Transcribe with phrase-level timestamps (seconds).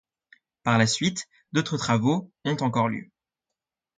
[0.63, 3.11] Par la suite, d'autres travaux ont encore lieu.